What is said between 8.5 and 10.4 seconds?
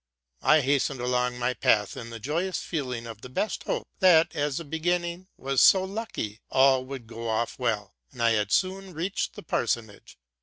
soon reached the parsonage.